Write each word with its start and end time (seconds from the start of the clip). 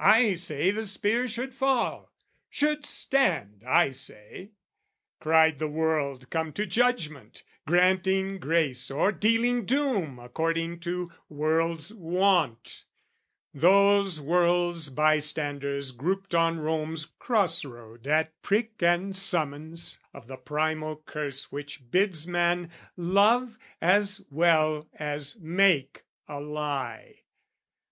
"I 0.00 0.34
say, 0.34 0.72
the 0.72 0.84
spear 0.84 1.28
should 1.28 1.54
fall 1.54 2.10
should 2.50 2.84
stand, 2.84 3.62
I 3.64 3.92
say!" 3.92 4.50
Cried 5.20 5.60
the 5.60 5.68
world 5.68 6.30
come 6.30 6.52
to 6.54 6.66
judgment, 6.66 7.44
granting 7.64 8.40
grace 8.40 8.90
Or 8.90 9.12
dealing 9.12 9.64
doom 9.64 10.18
according 10.18 10.80
to 10.80 11.12
world's 11.28 11.94
wont, 11.94 12.86
Those 13.54 14.20
world's 14.20 14.90
bystanders 14.90 15.92
grouped 15.92 16.34
on 16.34 16.58
Rome's 16.58 17.04
cross 17.04 17.64
road 17.64 18.08
At 18.08 18.42
prick 18.42 18.82
and 18.82 19.14
summons 19.14 20.00
of 20.12 20.26
the 20.26 20.38
primal 20.38 20.96
curse 21.06 21.52
Which 21.52 21.88
bids 21.88 22.26
man 22.26 22.68
love 22.96 23.60
as 23.80 24.26
well 24.28 24.88
as 24.94 25.38
make 25.38 26.02
a 26.26 26.40
lie. 26.40 27.20